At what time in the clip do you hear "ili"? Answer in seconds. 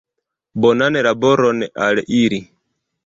2.21-2.41